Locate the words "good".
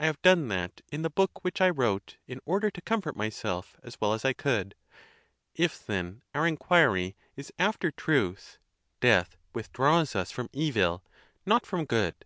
11.84-12.24